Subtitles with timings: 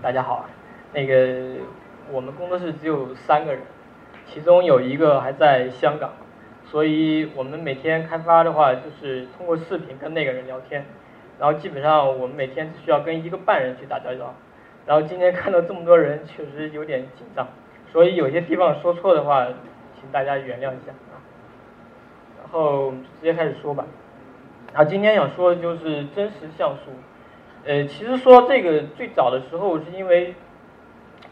[0.00, 0.44] 大家好，
[0.94, 1.56] 那个
[2.12, 3.62] 我们工作室只有三个人，
[4.26, 6.12] 其中有一个还在香港，
[6.64, 10.84] 所以我们每天开发的话就是通过视频跟那个人聊天，
[11.40, 14.34] 然后基本上我们每天只需要跟一个半人去打交道，
[14.86, 17.48] 然后今天看到这么多人，确实有点紧张，
[17.92, 19.48] 所以有些地方说错的话，
[20.00, 21.18] 请大家原谅一下啊。
[22.38, 23.84] 然后直接开始说吧，
[24.72, 26.92] 然后今天想说的就是真实像素。
[27.68, 30.34] 呃，其实说这个最早的时候，是因为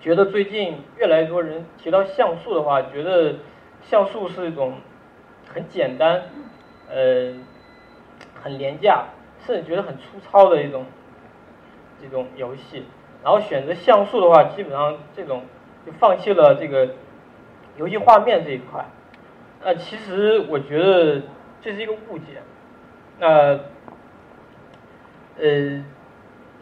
[0.02, 3.36] 觉得最近越来越多人提到像素的话，觉得
[3.80, 4.74] 像素是一种
[5.48, 6.24] 很简单，
[6.90, 7.32] 呃，
[8.34, 9.06] 很廉价，
[9.46, 10.84] 甚至觉得很粗糙的一种
[12.02, 12.84] 这种游戏。
[13.24, 15.42] 然后选择像素的话，基本上这种
[15.86, 16.90] 就放弃了这个
[17.78, 18.84] 游戏画面这一块。
[19.64, 21.22] 那其实我觉得
[21.62, 22.42] 这是一个误解。
[23.18, 23.58] 那
[25.40, 25.82] 呃。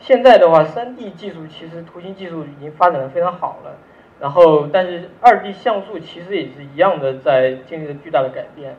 [0.07, 3.79] 现在的话，三 D 技术其实图形技术已经发展的非常好了，
[4.21, 8.77] 然后但是二 D 像素其实也是一样的在经历着巨大的改变，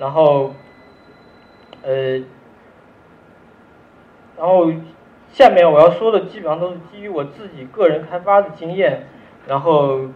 [0.00, 0.52] 然后，
[1.82, 2.24] 呃，
[4.36, 4.66] 然后
[5.28, 9.06] 下面我要说的基本上都是基于我自己个人开发的经验，
[9.46, 10.08] 然后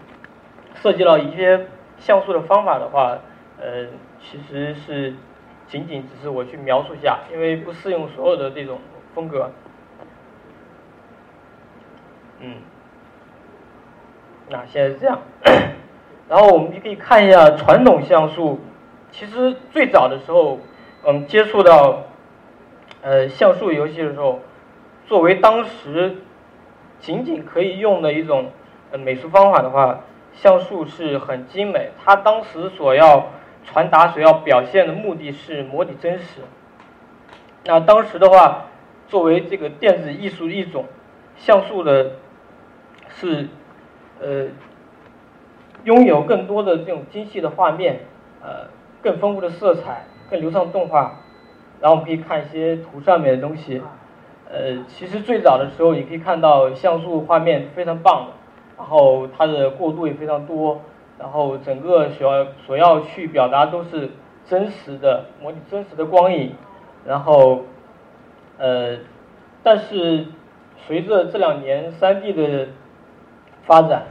[0.75, 3.17] 涉及到一些像素的方法的话，
[3.61, 3.87] 呃，
[4.19, 5.15] 其实是
[5.69, 8.81] 仅仅只是我去描述一下，因为不适用所有的这种
[9.15, 9.53] 风格。
[12.45, 12.57] 嗯，
[14.49, 15.21] 那现在是这样，
[16.29, 18.59] 然后我们就可以看一下传统像素。
[19.13, 20.59] 其实最早的时候，
[21.05, 22.03] 嗯，接触到
[23.03, 24.41] 呃像素游戏的时候，
[25.07, 26.17] 作为当时
[26.99, 28.51] 仅仅可以用的一种
[28.99, 30.01] 美术方法的话，
[30.33, 31.91] 像素是很精美。
[32.05, 33.29] 它当时所要
[33.65, 36.41] 传达、所要表现的目的是模拟真实。
[37.67, 38.65] 那当时的话，
[39.07, 40.87] 作为这个电子艺术一种，
[41.37, 42.13] 像素的。
[43.15, 43.49] 是，
[44.21, 44.47] 呃，
[45.85, 48.01] 拥有更多的这种精细的画面，
[48.43, 48.69] 呃，
[49.03, 51.19] 更丰富的色彩，更流畅的动画。
[51.81, 53.83] 然后我们可以看一些图上面的东西，
[54.49, 58.33] 呃，其实最早的时候也可以看到像素画面非常棒的，
[58.79, 60.81] 然后它的过渡也非常多，
[61.19, 64.11] 然后整个所要所要去表达都是
[64.47, 66.55] 真实的模拟真实的光影，
[67.05, 67.63] 然后，
[68.59, 68.99] 呃，
[69.65, 70.27] 但是
[70.87, 72.69] 随着这两年三 D 的
[73.65, 74.05] 发展，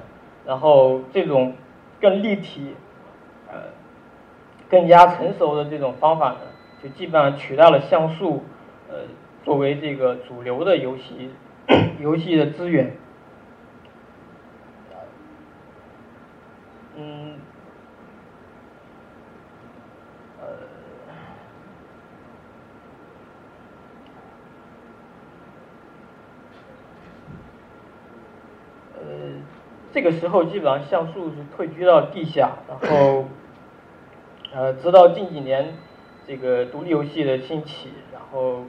[0.46, 1.56] 然后这种
[2.00, 2.76] 更立体、
[3.48, 3.56] 呃
[4.70, 6.38] 更加成熟的这种方法呢，
[6.82, 8.44] 就基本上取代了像素，
[8.90, 9.00] 呃
[9.44, 11.32] 作为这个主流的游戏
[12.00, 12.96] 游戏的资源。
[16.96, 17.36] 嗯，
[20.40, 20.48] 呃。
[29.94, 33.26] 这个时候基本上像素是退居到地下，然后，
[34.54, 35.74] 呃，直到近几年
[36.26, 38.64] 这个独立游戏的兴起，然后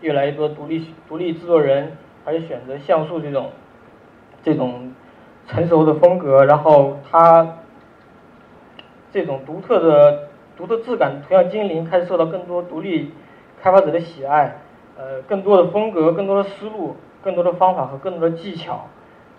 [0.00, 3.52] 越来越多独立独立制作人还是选择像素这种
[4.42, 4.92] 这种
[5.46, 7.60] 成熟的风格，然后它
[9.10, 13.12] 这种独特的独特质感图像精灵开始受到更多独立
[13.62, 14.58] 开发者的喜爱，
[14.98, 18.88] 呃，更多的风格、更多的思路、更多的方法和更多的技巧。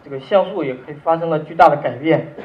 [0.05, 2.35] 这个像素也可以发生了巨大的改变。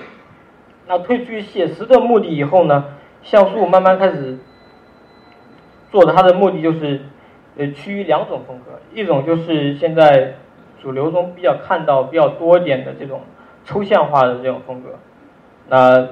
[0.87, 2.87] 那退出写实的目的以后呢，
[3.23, 4.39] 像素慢慢开始
[5.91, 7.03] 做的，它的目的就是
[7.59, 10.37] 呃趋于两种风格，一种就是现在
[10.81, 13.21] 主流中比较看到比较多一点的这种
[13.67, 14.99] 抽象化的这种风格。
[15.69, 16.09] 那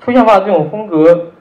[0.00, 1.32] 抽象化的这种风格，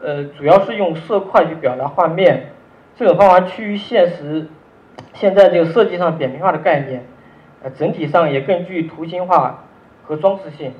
[0.00, 2.53] 呃，主要是用色块去表达画面。
[2.96, 4.46] 这种方法趋于现实，
[5.14, 7.04] 现在这个设计上扁平化的概念，
[7.62, 9.64] 呃，整体上也更具图形化
[10.04, 10.72] 和装饰性。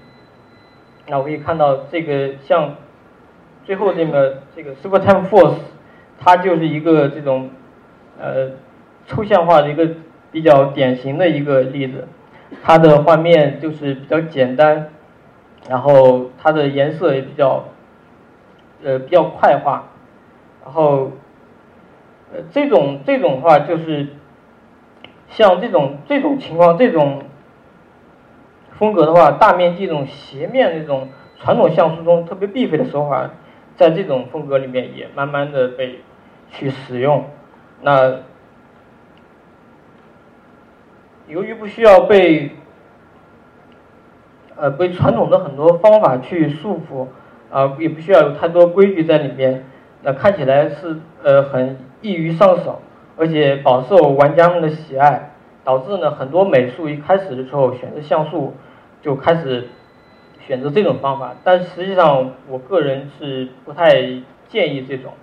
[1.09, 2.77] 那我可以看到这个像
[3.65, 5.59] 最后这个这个 Super Time Force，
[6.21, 7.51] 它就是一个这种
[8.21, 8.53] 呃
[9.07, 9.89] 抽象化的一个
[10.31, 12.07] 比较典型的一个例子。
[12.63, 14.91] 它的画面就是比较简单，
[15.69, 17.65] 然后它的颜色也比较
[18.85, 19.89] 呃比较快化，
[20.65, 21.11] 然后。
[22.51, 24.09] 这种这种话就是，
[25.29, 27.23] 像这种这种情况这种
[28.73, 31.09] 风格的话，大面积这种斜面这种
[31.39, 33.31] 传统像素中特别必备的手法，
[33.77, 36.01] 在这种风格里面也慢慢的被
[36.51, 37.25] 去使用。
[37.83, 38.21] 那
[41.29, 42.51] 由于不需要被
[44.57, 47.07] 呃被传统的很多方法去束缚
[47.51, 49.65] 啊，也不需要有太多规矩在里面，
[50.03, 51.79] 那看起来是呃很。
[52.05, 52.83] 易于上手，
[53.17, 55.31] 而且饱受玩家们的喜爱，
[55.65, 58.53] 导致呢很多美术一开始的时候选择像素
[59.01, 59.69] 就开始
[60.47, 63.89] 选择这种方法，但实际上我个人是不太
[64.49, 65.15] 建议这种，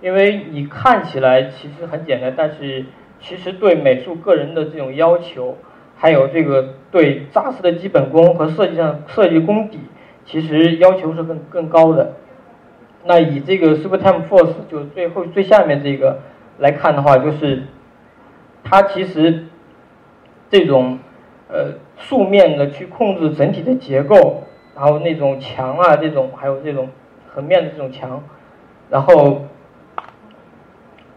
[0.00, 2.86] 因为你看起来其实很简单，但是
[3.20, 5.58] 其实对美术个人的这种要求，
[5.94, 9.78] 还有这个对扎实的基本功和设计上设计功底，
[10.24, 12.14] 其实要求是更更高的。
[13.04, 16.20] 那以这个 Super Time Force 就最后最下面这个
[16.58, 17.62] 来看的话，就是
[18.62, 19.46] 它其实
[20.50, 20.98] 这种
[21.48, 24.42] 呃素面的去控制整体的结构，
[24.76, 26.90] 然后那种墙啊这种，还有这种
[27.32, 28.22] 横面的这种墙，
[28.90, 29.46] 然后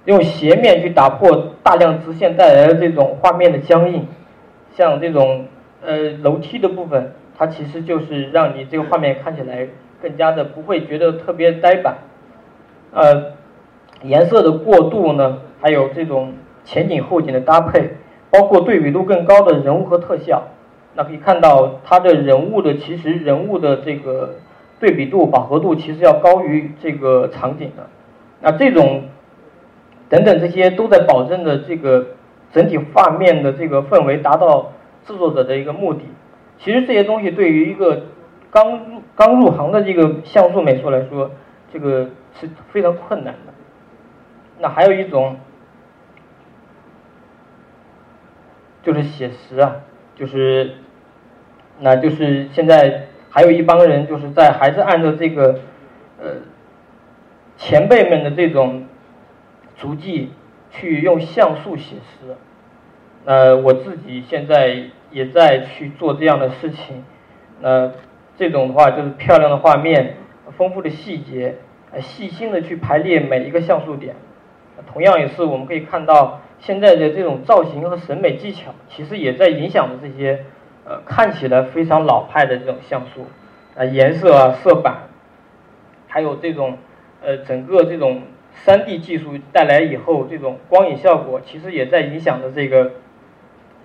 [0.05, 4.07] 用斜面去打破大量直线带来的这种画面的僵硬，
[4.71, 5.47] 像这种
[5.81, 9.67] 呃楼梯的部分，它其实就是让你这个画面看起来。
[10.03, 11.95] 更加的不会觉得特别呆板，
[12.91, 13.31] 呃，
[14.03, 16.33] 颜色的过渡呢，还有这种
[16.65, 17.91] 前景后景的搭配，
[18.29, 20.43] 包括对比度更高的人物和特效，
[20.95, 24.35] 那可以看到它的人物的其实人物的这个
[24.81, 27.87] 对比度饱和度其实要高于这个场景的，
[28.41, 29.03] 那这种
[30.09, 32.07] 等等这些都在保证着这个
[32.51, 34.73] 整体画面的这个氛围达到
[35.07, 36.01] 制作者的一个目的。
[36.59, 38.03] 其实这些东西对于一个
[38.53, 41.31] 刚入刚入行的这个像素美术来说，
[41.73, 43.53] 这个是非常困难的。
[44.59, 45.37] 那还有一种，
[48.83, 49.77] 就是写实啊，
[50.15, 50.75] 就是，
[51.79, 55.59] 那就是现在还有一帮人就是在还是按照这个，
[56.21, 56.35] 呃，
[57.57, 58.85] 前辈们的这种
[59.75, 60.31] 足迹
[60.69, 62.37] 去用像素写实。
[63.25, 67.03] 呃，我自己现在也在去做这样的事情，
[67.59, 67.91] 那。
[68.35, 70.15] 这种的话就是漂亮的画面，
[70.57, 71.55] 丰富的细节，
[71.91, 74.15] 呃，细心的去排列每一个像素点。
[74.91, 80.45] 同样也是我们可以看到，现在的这种造型和审美技巧，其实也在影响着这些，
[80.83, 83.27] 呃，看起来非常老派的这种像素，
[83.77, 85.09] 啊，颜色啊，色板，
[86.07, 86.79] 还有这种，
[87.21, 88.23] 呃，整个这种
[88.65, 92.93] 3D 技术带来以后，这种光影效果，其实也在影响着这个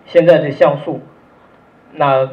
[0.06, 1.02] 现在的像素。
[1.92, 2.30] 那。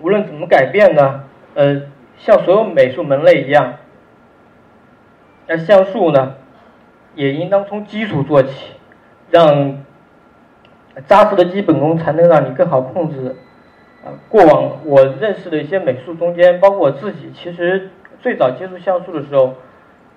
[0.00, 1.24] 无论怎么改变呢？
[1.54, 1.82] 呃，
[2.18, 3.74] 像所有美术门类一样，
[5.46, 6.34] 那像素呢，
[7.14, 8.72] 也应当从基础做起，
[9.30, 9.84] 让
[11.06, 13.36] 扎实的基本功才能让你更好控制。
[14.04, 17.90] 啊，过往我认识的一些美术中间，包括我自己，其实
[18.20, 19.54] 最早接触像素的时候，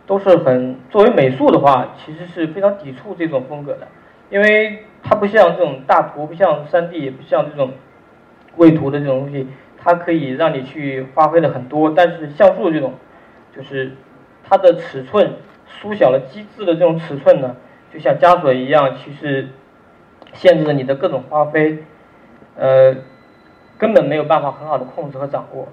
[0.06, 3.88] 都是很作为美术的话，其实是非常抵触这种风格的，
[4.30, 7.72] 因为它不像这种大图，不像三 D，也不像这种
[8.58, 9.48] 绘图的这种东西。
[9.82, 12.96] 它可以让你去发挥的很多，但是像素这种，
[13.56, 13.94] 就是
[14.44, 15.34] 它的尺寸
[15.68, 17.56] 缩小了机制的这种尺寸呢，
[17.94, 19.48] 就像枷锁一样，其实
[20.34, 21.84] 限制了你的各种发挥，
[22.58, 22.96] 呃，
[23.78, 25.70] 根本没有办法很好的控制和掌握。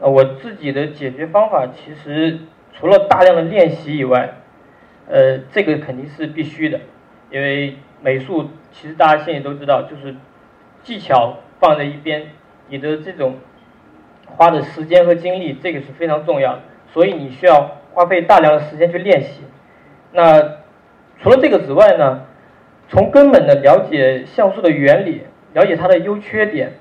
[0.00, 2.40] 呃，我自己的解决方法其实
[2.72, 4.34] 除了大量的练习以外，
[5.08, 6.80] 呃，这个肯定是必须的，
[7.30, 10.16] 因为美术其实大家现在都知道，就是
[10.82, 12.30] 技巧放在一边。
[12.70, 13.34] 你的这种
[14.24, 16.62] 花的时间和精力，这个是非常重要的，
[16.92, 19.42] 所以你需要花费大量的时间去练习。
[20.12, 20.58] 那
[21.20, 22.22] 除了这个之外呢，
[22.88, 26.74] 从根本的了解像素的原理，了解它的优缺点，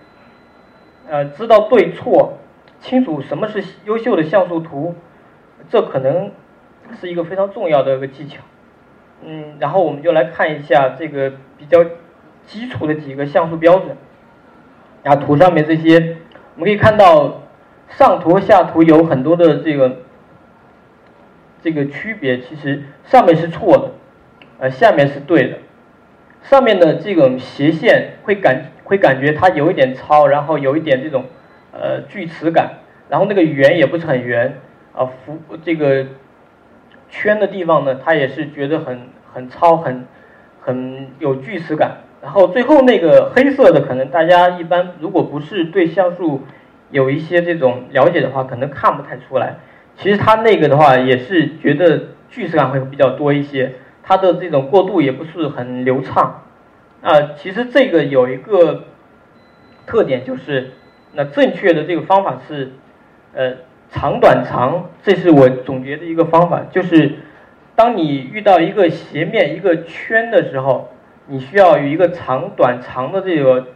[1.09, 2.37] 呃，知道对错，
[2.79, 4.95] 清楚什么是优秀的像素图，
[5.69, 6.31] 这可能
[6.99, 8.41] 是一个非常重要的一个技巧。
[9.23, 11.83] 嗯，然后我们就来看一下这个比较
[12.45, 13.97] 基础的几个像素标准。
[15.03, 16.17] 然后图上面这些，
[16.55, 17.43] 我们可以看到
[17.89, 19.97] 上图下图有很多的这个
[21.61, 22.39] 这个区别。
[22.39, 23.91] 其实上面是错的，
[24.59, 25.57] 呃，下面是对的。
[26.41, 31.25] 上面的这种斜线会感会感觉它有一点糙，然后有一点这种
[31.71, 32.73] 呃锯齿感。
[33.09, 34.59] 然后那个圆也不是很圆，
[34.93, 36.05] 啊，浮这个
[37.09, 40.05] 圈的地方呢，它也是觉得很很糙，很
[40.61, 41.97] 很有锯齿感。
[42.21, 46.41] 然后最后那个黑色的，可能大家一般如果不是对像素
[46.91, 49.55] 有一些这种了解的话，可能看不太出来。
[49.95, 56.43] 其实它那个的话，也是觉得锯齿感会比较多一些，它的这种过渡也不是很流畅。
[57.01, 58.83] 啊，其实这个有一个
[59.85, 60.71] 特点就是，
[61.13, 62.73] 那正确的这个方法是，
[63.33, 63.53] 呃，
[63.91, 67.13] 长短长，这是我总结的一个方法，就是
[67.77, 70.89] 当你遇到一个斜面一个圈的时候。
[71.29, 73.67] 你需要有一个长短长的这个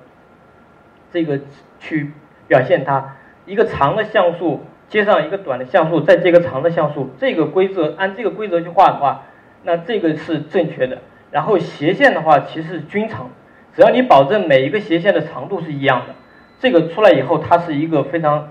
[1.11, 1.39] 这个
[1.79, 2.11] 去
[2.47, 9.25] 表现它，一个长的像素接上一个短的像素，再接个长的像素，这个规则按这个规则去画的话，
[9.61, 10.97] 那这个是正确的。
[11.29, 13.29] 然后斜线的话，其实是均长，
[13.75, 16.15] 只要你保证每一个斜线的长度是一样的，
[16.59, 18.49] 这个出来以后，它是一个非常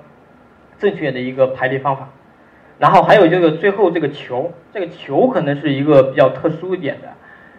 [0.79, 2.09] 正确的一个排列方法。
[2.79, 7.09] 然后还有这个最后这个球，这个球可能是一个比较特殊一点的，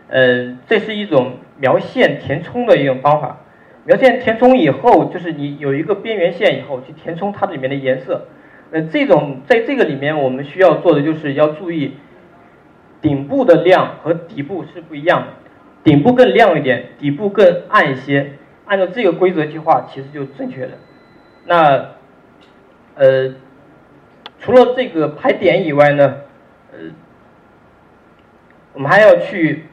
[0.07, 3.39] 呃，这是一种描线填充的一种方法。
[3.86, 8.27] 描线填充以后，就是你有一个边缘线以后去填充它里面的颜色。
[8.72, 11.98] 呃，这种在这个里面我们需要做的就是要注意，
[13.01, 15.27] 顶部的亮和底部是不一样的，
[15.83, 18.33] 顶部更亮一点，底部更暗一些。
[18.65, 20.72] 按照这个规则去画，其实就正确的。
[21.45, 21.89] 那，
[22.95, 23.36] 呃。
[24.39, 26.15] 除了这个排点以外呢，
[26.74, 26.79] 呃，
[28.74, 29.63] 我们还要去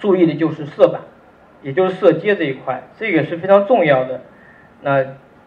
[0.00, 1.02] 注意的就是色板，
[1.62, 4.22] 也就是色阶这一块，这个是非常重要的。
[4.80, 5.04] 那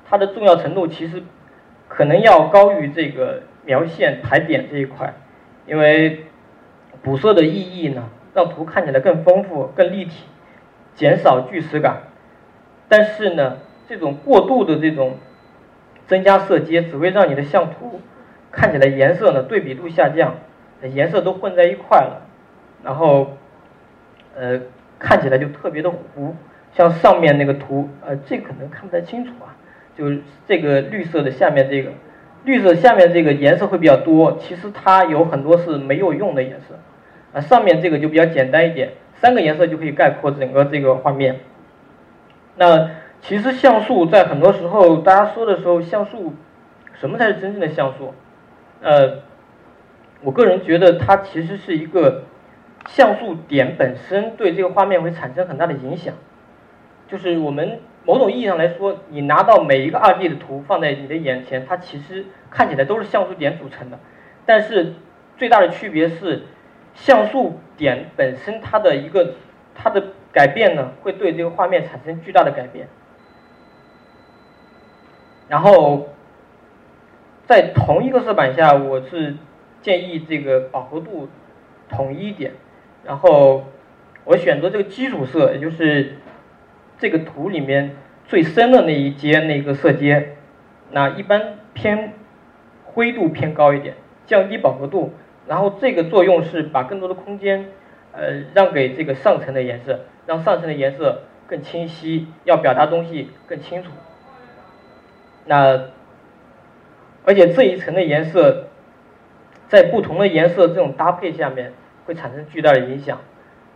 [0.07, 1.23] 它的重要程度其实
[1.89, 5.13] 可能要高于这个描线排点这一块，
[5.67, 6.27] 因为
[7.01, 10.23] 补色的意义呢，让图看起来更丰富、更立体，
[10.95, 12.03] 减少锯齿感。
[12.87, 13.57] 但是呢，
[13.89, 15.17] 这种过度的这种
[16.05, 17.99] 增加色阶，只会让你的像图。
[18.51, 20.35] 看起来颜色呢对比度下降，
[20.83, 22.27] 颜色都混在一块了，
[22.83, 23.35] 然后，
[24.35, 24.59] 呃，
[24.99, 26.35] 看起来就特别的糊。
[26.75, 29.53] 像上面那个图，呃，这可能看不太清楚啊，
[29.95, 31.91] 就是这个绿色的下面这个，
[32.45, 36.79] 绿色下面这个颜色会比较多，其实它有很多是没有用的颜色，
[37.31, 41.41] 啊，上面这个就比较简单一点，三个颜色就可以概括整个这个画面。
[42.55, 42.89] 那
[43.21, 46.33] 其实像素在很多时候大家说的时候，像素
[46.99, 48.15] 什么才是真正的像素？
[48.81, 49.19] 呃，
[50.23, 52.23] 我个人觉得它其实是一个
[52.87, 56.13] 像素点本身对这个画面会产生很大的影响。
[57.07, 63.99] 就是我们某种意义上来说，你拿到每一个二 D 的图放在你的眼前，它其实看起来都是像素点组成的。
[64.45, 64.93] 但是
[65.37, 66.43] 最大的区别是，
[66.93, 69.35] 像素点本身它的一个
[69.75, 72.87] 它的改变呢，会对这个画面产生巨大的改变。
[75.47, 76.07] 然后。
[77.45, 79.35] 在同一个色板下，我是
[79.81, 81.27] 建议这个饱和度
[81.89, 82.53] 统一一点，
[83.03, 83.65] 然后
[84.23, 86.17] 我选择这个基础色，也就是
[86.97, 87.95] 这个图里面
[88.25, 90.35] 最深的那一阶那个色阶，
[90.91, 92.13] 那一般偏
[92.85, 93.95] 灰度偏高一点，
[94.25, 95.13] 降低饱和度，
[95.47, 97.65] 然后这个作用是把更多的空间
[98.11, 103.89] 呃让给这个上层的颜色，让上层的颜色更清晰，要表达东西更清楚，
[105.45, 105.81] 那。
[107.25, 108.67] 而且这一层的颜色，
[109.69, 111.71] 在不同的颜色这种搭配下面，
[112.05, 113.19] 会产生巨大的影响。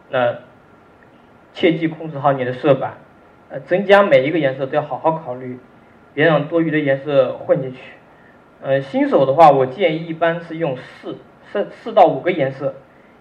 [0.09, 0.39] 那
[1.53, 2.97] 切记控制好你的色板，
[3.49, 5.59] 呃，增加每一个颜色都要好好考虑，
[6.13, 7.79] 别让多余的颜色混进去。
[8.61, 11.17] 呃，新手的话，我建议一般是用四
[11.51, 12.75] 四四到五个颜色，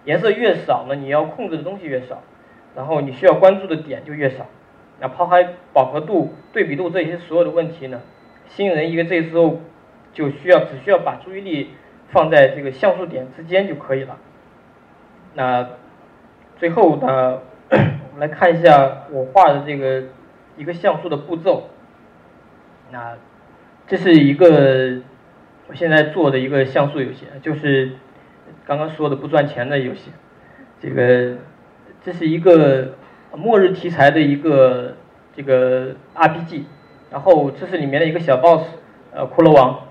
[0.05, 2.21] 颜色越少呢，你要控制的东西越少，
[2.75, 4.45] 然后你需要关注的点就越少。
[4.99, 8.01] 那抛开饱和度、对比度这些所有的问题呢，
[8.47, 9.61] 新人一个这时候。
[10.13, 11.69] 就需要只需要把注意力
[12.07, 14.17] 放在这个像素点之间就可以了。
[15.37, 15.69] 那
[16.57, 20.01] 最后呢， 我们来看一下我画的这个
[20.57, 21.69] 一个像素的步骤。
[22.91, 23.15] 那
[23.85, 24.99] 这是一个
[25.67, 27.91] 我现在做的一个像素游戏，就是
[28.65, 30.11] 刚刚说的不赚钱的游戏。
[30.81, 31.35] 这个
[32.01, 32.95] 这是一个
[33.35, 34.95] 末日题材的一个
[35.35, 36.63] 这个 RPG，
[37.11, 38.63] 然后这是里面的一个小 boss，
[39.11, 39.81] 呃，骷髅王。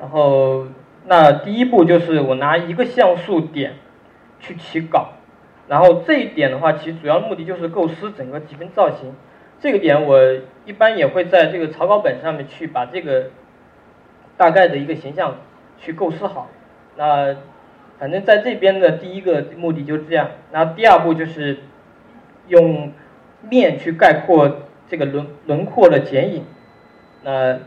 [0.00, 0.66] 然后，
[1.06, 3.74] 那第一步就是我拿一个像素点
[4.40, 5.10] 去起稿，
[5.68, 9.14] 然后这一点的话，其实主要目的就是构思整个几分造型。
[9.60, 10.18] 这个点我
[10.64, 13.30] 一般也会在这个草稿本上面去把这个
[14.36, 15.36] 大概的一个形象
[15.78, 16.48] 去构思好。
[16.96, 17.36] 那
[17.98, 20.30] 反正在这边的第一个目的就是这样。
[20.52, 21.58] 然后第二步就是
[22.48, 22.92] 用
[23.42, 26.44] 面去概括这个轮轮廓的剪影，
[27.22, 27.58] 那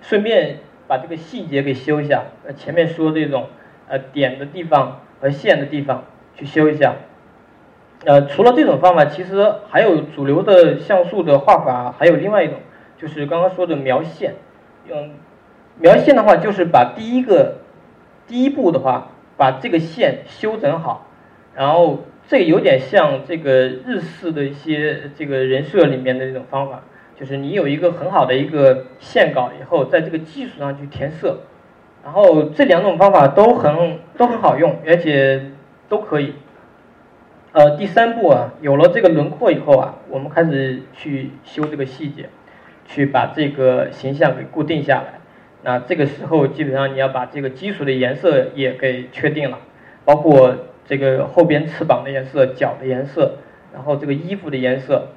[0.00, 0.58] 顺便。
[0.88, 3.46] 把这个细节给修一下，呃，前面说这种
[3.88, 6.02] 呃点的地方和线的地方
[6.34, 6.96] 去修一下。
[8.04, 12.56] 呃，除了这种方法，其实还有主流的像素的画法，还有另外一种，
[12.98, 14.34] 就是刚刚说的描线。
[14.88, 15.10] 用
[15.78, 17.58] 描线的话，就是把第一个
[18.26, 21.06] 第一步的话，把这个线修整好，
[21.54, 26.82] 然后这有点像这个日式的一些这个人设里面的那种方法。
[27.14, 31.38] 就是你有一个很好的一个线稿以后，在这个基础上去填色，
[32.04, 35.50] 然后这两种方法都很都很好用，而且
[35.88, 36.34] 都可以。
[37.52, 42.30] 呃，第三步啊，有了这个轮廓以后啊，我们开始去修这个细节，
[42.86, 45.20] 去把这个形象给固定下来。
[45.62, 49.58] 那这个时候基本上你要把这个基础的颜色也给确定了，
[50.04, 50.56] 包括
[50.86, 53.36] 这个后边翅膀的颜色、脚的颜色，
[53.72, 55.08] 然后这个衣服的颜色，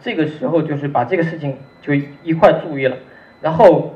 [0.00, 2.96] 这个时候就是把这个事情就一块注意了，
[3.40, 3.94] 然后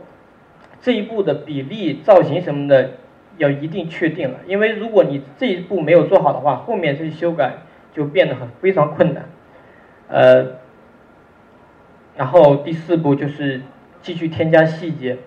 [0.81, 2.91] 这一步的比例、造型什么的
[3.39, 7.59] 要一定确定了，因为如果你这一步没有做好的话，后面这些修改
[7.93, 9.29] 就变得很非常困难，
[10.09, 10.47] 呃，
[12.17, 13.63] 然后第四步就是
[14.03, 15.19] 继续添加细节。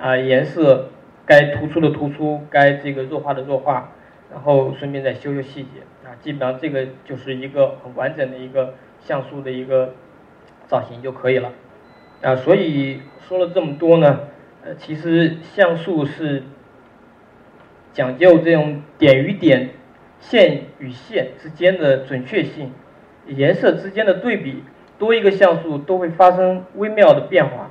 [0.00, 0.90] 啊，颜色
[1.26, 3.90] 该突出的突出，该这个弱化的弱化，
[4.30, 9.94] 然后顺便再修修细节啊，基本上这个就是一个很完整的一个像素的一个
[10.68, 11.50] 造型就可以了
[12.22, 12.36] 啊。
[12.36, 14.20] 所以说了这么多呢，
[14.76, 16.42] 其实像素是
[17.92, 19.70] 讲究这种点与点、
[20.20, 22.72] 线与线之间的准确性，
[23.26, 24.62] 颜色之间的对比，
[24.98, 27.70] 多一个像素都会发生微妙的变化。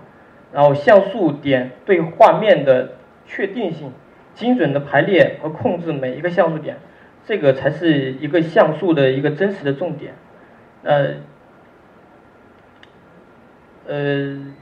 [0.53, 2.93] 然后像素点对画面的
[3.25, 3.91] 确定性、
[4.33, 6.77] 精准的排列和控制每一个像素点，
[7.25, 10.13] 这个才是一个像素的一个真实的重点。
[10.83, 11.15] 呃，
[13.87, 14.53] 呃，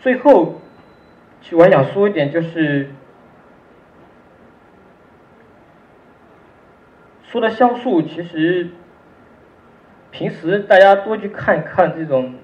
[0.00, 0.60] 最后，
[1.40, 2.90] 其实我还想说一点，就是
[7.22, 8.68] 说到像素，其实
[10.10, 12.34] 平时大家多去看一看这种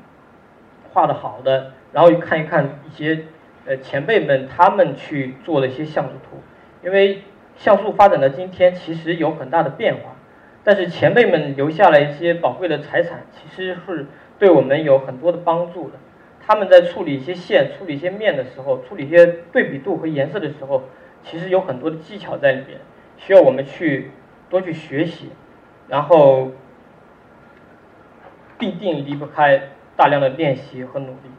[0.93, 1.73] 画的好的。
[1.95, 3.25] 然后看一看一些
[3.67, 6.43] 呃前辈们他们去做的一些像素图，
[6.85, 7.23] 因为
[7.55, 10.17] 像素发展到今天其实有很大的变化，
[10.65, 14.07] 但是前辈们留下了一些宝贵的财产，其实是
[14.41, 15.97] 对我们有很多的帮助的。
[16.47, 20.83] 他们在处理一些线、处理一些面的时候，处理一些对比度和颜色的时候，
[21.23, 22.79] 其实有很多的技巧在里边，
[23.17, 24.11] 需要我们去
[24.51, 25.31] 多去学习，
[25.89, 26.51] 然后
[28.59, 31.31] 必定离不开大量的练习和努力。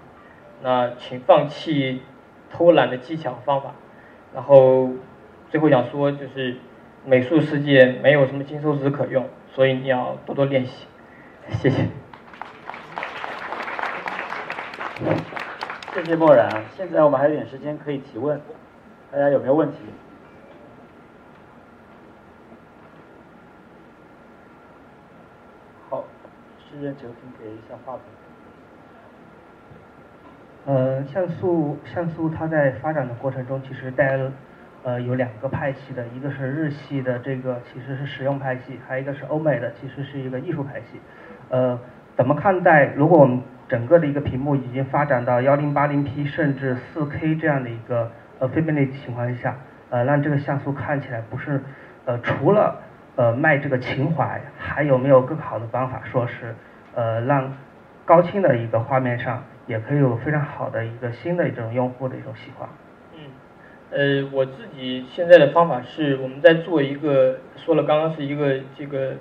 [0.63, 2.01] 那请放弃
[2.49, 3.75] 偷懒的技巧方法，
[4.33, 4.89] 然后
[5.49, 6.57] 最后想说就是，
[7.05, 10.87] 美术世界没有什么金手指可用，所以你要多多练习。
[11.49, 11.85] 谢谢。
[15.93, 18.39] 谢谢墨染，现在我们还有点时间可以提问，
[19.11, 19.77] 大家有没有问题？
[25.89, 26.05] 好，
[26.57, 28.01] 诗人求请给一下话筒。
[30.65, 34.17] 呃，像素像素它在发展的过程中，其实带
[34.83, 41.01] 呃有两个派系的，一个是日系的这个其实是实用派系，还有一个是欧美的，其实是一个艺术派系。
[41.49, 41.79] 呃，
[42.15, 42.93] 怎么看待？
[42.95, 49.57] 如果我们整个的一个屏幕已经发展到幺零八零 P 甚至四 K 这样的一个呃分辨率情况下，
[49.89, 51.61] 呃，让这个像素看起来不是
[52.05, 52.81] 呃除了
[53.15, 56.55] 呃卖这个情怀，还有没有更好的方法，说是
[56.93, 57.53] 呃让
[58.05, 59.43] 高清的一个画面上？
[59.67, 62.69] 也可以有非常好的一个新的一种用户的一种喜欢。
[63.15, 63.19] 嗯，
[63.89, 69.13] 呃，我自己现在的方法是，我们在做一个说了刚刚是一个这个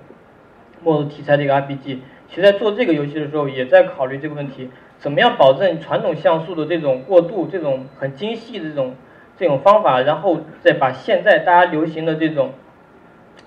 [0.82, 2.00] 末日题材的一个 RPG，
[2.34, 4.68] 其实在做这个游戏的时候，也在考虑这个问题，
[4.98, 8.96] 怎么样保证传统像素的这种过渡，这种很精细的这种
[9.36, 12.50] 这种方法，然后再把现在大家流行的这种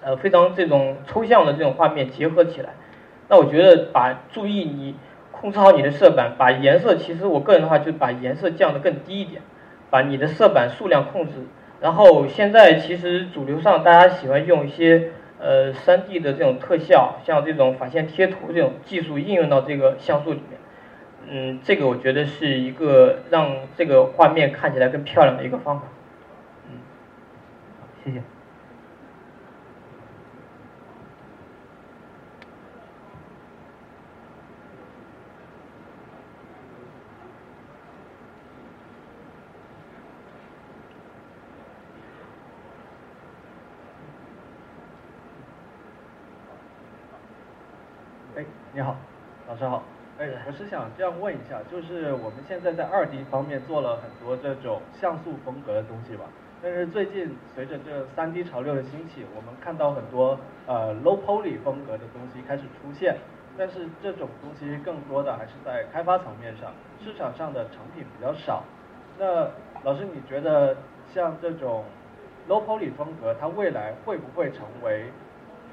[0.02, 2.69] 呃非常这种抽象的这种画面结合起来。
[3.28, 4.95] 那我觉得把注意你。
[5.39, 9.39] 控制好你的色板，把颜色，其实我个人的话就把颜色降得更低一点，
[9.91, 11.34] 把你的色板数量控制。
[11.80, 20.60] 然后现在其实主流上大家喜欢用一些呃 3D 的这种特效，像这种法线贴图这种技术应用到这个像素里面。
[21.30, 25.88] 嗯，这个我觉得是一个让这个画面看起来更漂亮的一个方法。
[26.69, 26.80] 嗯，
[28.04, 28.21] 谢谢。
[48.77, 48.95] 你好，
[49.49, 49.81] 老师好。
[50.19, 56.25] 哎，我是想这样问一下，就是我们现在在二 D 方面做了很多这种像素风格的东西吧，
[56.61, 63.17] 但是最近随着这三 D 潮流的兴起，我们看到很多呃 low poly 风格的东西开始出现，
[63.57, 66.71] 但是这种东西更多的还是在开发层面上，
[67.03, 68.63] 市场上的成品比较少。
[69.17, 69.49] 那
[69.81, 70.77] 老师，你觉得
[71.11, 71.83] 像这种
[72.47, 75.07] low poly 风格，它未来会不会成为？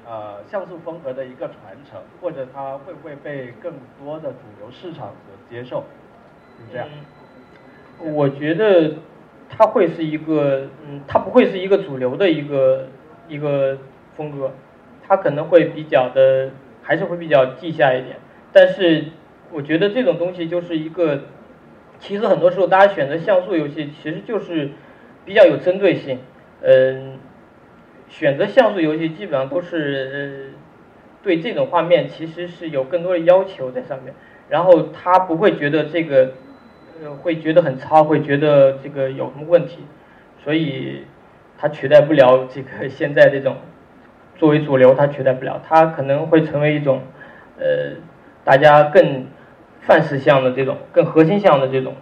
[0.07, 5.83] 呃，像素风格的一个传承，或者它会不会被更多的主流市场所接受？
[6.57, 6.87] 是这样。
[8.13, 8.95] 我觉得
[9.49, 12.87] 它会是一个，嗯，它不会是一个主流的一个
[13.27, 13.77] 一个
[14.15, 14.51] 风格，
[15.07, 16.51] 它可能会比较的，
[16.83, 18.17] 还是会比较地下一点。
[18.51, 19.05] 但是
[19.51, 21.21] 我觉得这种东西就是一个，
[21.99, 24.69] 其实很多时候大家选择像素游戏，其实就是
[25.25, 26.19] 比较有针对性。
[26.61, 27.19] 嗯，
[28.17, 30.57] 选择像素游戏基本上都是呃
[31.21, 34.13] 对这种画面其实是有更多的要求在上面，
[34.47, 36.31] 然后他不会觉得这个
[37.03, 39.79] 呃会觉得很糙，会觉得这个有什么问题，
[40.41, 41.05] 所以
[41.57, 43.57] 它取代不了这个 现在这种
[44.37, 47.01] 作为主流，它取代不了，它可能会成为一种
[47.59, 47.97] 呃
[48.45, 49.27] 大家更
[49.81, 51.93] 范式向的这种更核心向的这种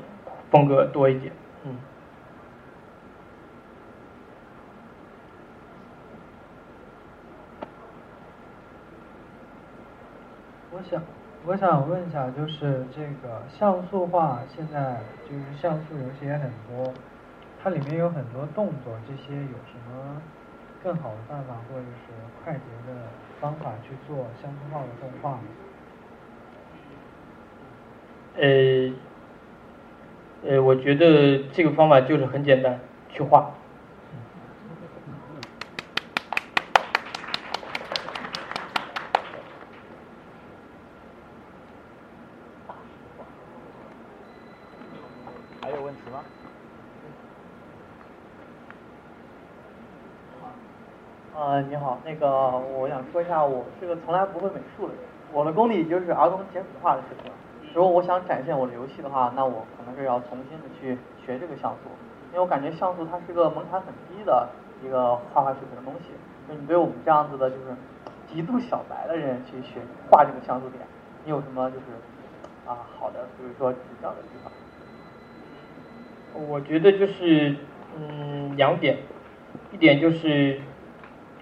[0.52, 1.34] 风格多一点。
[10.73, 11.02] 我想，
[11.46, 16.94] 我想问一下，就是这个像素化，现在就是像素游戏也很多，
[17.62, 20.22] 它里面有很多动作，这些有什么
[20.84, 22.94] 更好的办法，或者是快捷的
[23.40, 25.40] 方法去做像素化的动画？
[28.36, 28.92] 呃，
[30.50, 33.54] 呃，我觉得这个方法就是很简单，去画。
[51.54, 52.28] 呃，你好，那个
[52.74, 57.32] 我想说一下，我是个从来不会美术的人，我的功底就是儿童简笔画的水平。
[57.76, 61.92] 如果我想展现我的游戏的话，那我可能是要重新的去学这个像素，
[62.32, 64.50] 因为我感觉像素它是个门槛很低的
[64.84, 66.10] 一个画画水平的东西。
[66.50, 67.66] 就你对我们这样子的，就是
[68.34, 70.82] 极度小白的人去学画这个像素点，
[71.24, 71.84] 你有什么就是
[72.66, 74.52] 啊好的，比如说指教的地方？
[76.50, 77.56] 我觉得就是
[77.96, 78.98] 嗯两点，
[79.72, 80.60] 一点就是。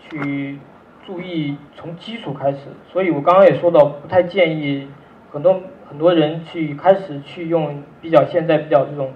[0.09, 0.59] 去
[1.05, 2.59] 注意从基础开始，
[2.91, 4.87] 所以我刚刚也说到，不太建议
[5.31, 9.11] 很多很多人去开始去用比较现在比较这种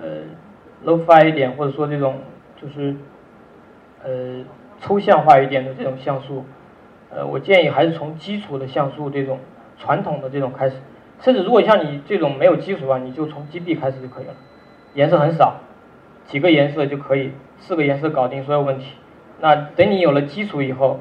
[0.00, 0.06] 呃
[0.84, 2.20] low-fi 一点，或者说这种
[2.60, 2.94] 就是
[4.02, 4.44] 呃
[4.80, 6.44] 抽象化一点的这种像素，
[7.10, 9.38] 呃，我建议还是从基础的像素这种
[9.78, 10.76] 传统的这种开始，
[11.20, 14.34] 甚至如果像你这种没有基础的话，你就从 GB 开始就可以了，
[14.94, 15.60] 颜色很少，
[16.26, 18.92] 几个颜色就可以，四个颜色搞定所有问题。
[19.44, 21.00] 那等你有了基础以后，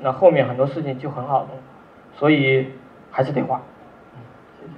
[0.00, 1.50] 那后面很多事情就很好弄，
[2.14, 2.68] 所以
[3.10, 3.60] 还是得画。